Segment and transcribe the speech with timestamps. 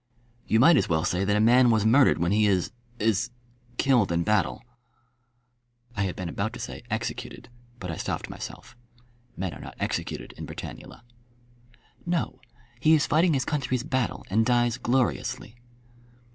[0.47, 3.29] "You might as well say that a man was murdered when he is is
[3.77, 4.63] killed in battle."
[5.95, 8.75] I had been about to say "executed," but I stopped myself.
[9.37, 11.03] Men are not executed in Britannula.
[12.03, 12.41] "No.
[12.79, 15.59] He is fighting his country's battle and dies gloriously."